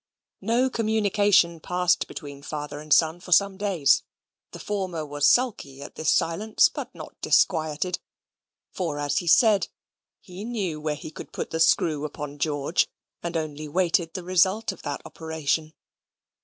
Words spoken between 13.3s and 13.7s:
only